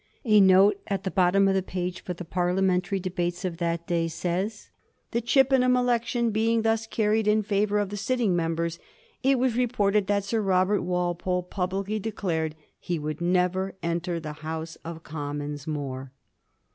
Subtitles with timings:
[0.25, 3.85] A note at the bottom of the page of the Parliamen tary Debates for that
[3.85, 4.71] day says:"
[5.11, 8.79] The Chippenham election being thus carried in favor of the sitting members,
[9.21, 14.75] it was reported that Sir Robert Walpole publicly declared he would never enter the House
[14.83, 16.11] of Commons more."